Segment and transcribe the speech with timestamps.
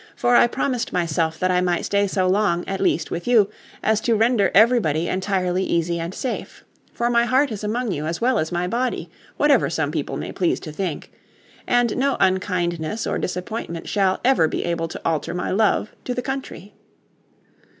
[0.15, 3.51] "For I promised myself that I might stay so long, at least, with you,
[3.83, 6.65] as to render everybody entirely easy and safe.
[6.91, 10.31] For my heart is among you, as well as my body, whatever some people may
[10.31, 11.11] please to think.
[11.67, 16.23] And no unkindness or disappointment shall ever be able to alter my love to the
[16.23, 16.73] country."